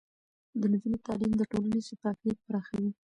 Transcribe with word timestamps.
د 0.59 0.61
نجونو 0.71 0.97
تعليم 1.05 1.31
د 1.37 1.41
ټولنې 1.51 1.79
شفافيت 1.87 2.37
پراخوي. 2.47 2.89